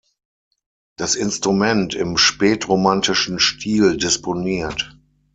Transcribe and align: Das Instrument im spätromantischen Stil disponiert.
Das 0.97 1.13
Instrument 1.13 1.93
im 1.93 2.17
spätromantischen 2.17 3.37
Stil 3.39 3.97
disponiert. 3.97 4.97